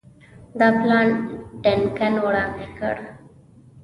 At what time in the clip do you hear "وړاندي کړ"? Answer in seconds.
2.25-2.95